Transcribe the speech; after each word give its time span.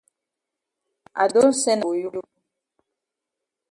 I 1.23 1.25
don 1.33 1.49
sen 1.61 1.77
am 1.79 1.83
for 1.83 1.95
you. 2.01 2.19